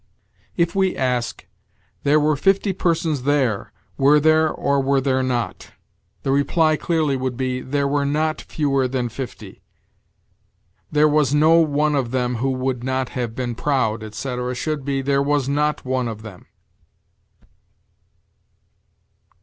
[0.57, 1.45] If we ask,
[2.01, 5.73] "There were fifty persons there, were there or were there not?"
[6.23, 9.61] the reply clearly would be, "There were not fewer than fifty."
[10.91, 15.03] "There was no one of them who would not have been proud," etc., should be,
[15.03, 16.47] "There was not one of them."